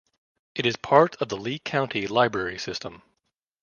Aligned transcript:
It 0.55 0.65
is 0.65 0.77
part 0.77 1.15
of 1.17 1.29
the 1.29 1.37
Lee 1.37 1.59
County 1.59 2.07
Library 2.07 2.57
System. 2.57 3.03